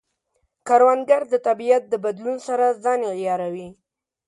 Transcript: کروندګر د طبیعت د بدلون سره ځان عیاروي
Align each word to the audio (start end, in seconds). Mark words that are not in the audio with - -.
کروندګر 0.67 1.21
د 1.29 1.35
طبیعت 1.47 1.83
د 1.89 1.93
بدلون 2.05 2.37
سره 2.47 2.65
ځان 2.83 3.01
عیاروي 3.17 3.67